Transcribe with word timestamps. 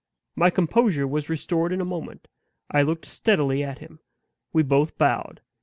My 0.35 0.49
composure 0.49 1.07
was 1.07 1.29
restored 1.29 1.71
in 1.71 1.79
a 1.79 1.85
moment. 1.85 2.27
I 2.71 2.81
looked 2.81 3.05
steadily 3.05 3.63
at 3.63 3.77
him. 3.77 3.99
We 4.51 4.63
both 4.63 4.97
bowed. 4.97 5.41